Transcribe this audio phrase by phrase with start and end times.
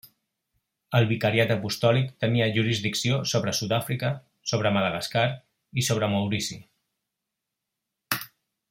[0.99, 4.11] El vicariat apostòlic tenia jurisdicció sobre Sud-àfrica,
[4.53, 5.27] sobre Madagascar
[5.83, 6.59] i sobre Maurici.